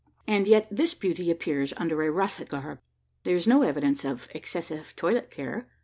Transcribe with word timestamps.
And 0.25 0.47
yet 0.47 0.67
this 0.71 0.95
beauty 0.95 1.29
appears 1.29 1.75
under 1.77 2.01
a 2.01 2.09
russet 2.09 2.49
garb. 2.49 2.79
There 3.21 3.35
is 3.35 3.45
no 3.45 3.61
evidence 3.61 4.03
of 4.03 4.29
excessive 4.33 4.95
toilet 4.95 5.29
care. 5.29 5.67